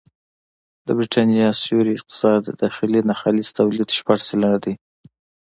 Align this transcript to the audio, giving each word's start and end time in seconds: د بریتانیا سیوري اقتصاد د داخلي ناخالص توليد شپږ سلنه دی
د 0.85 0.87
بریتانیا 0.97 1.47
سیوري 1.61 1.91
اقتصاد 1.95 2.39
د 2.45 2.49
داخلي 2.63 3.01
ناخالص 3.09 3.49
توليد 3.57 3.89
شپږ 3.99 4.19
سلنه 4.29 4.57
دی 4.63 4.73